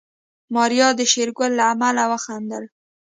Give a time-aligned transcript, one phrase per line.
[0.53, 2.63] ماريا د شېرګل له عمل وخندل.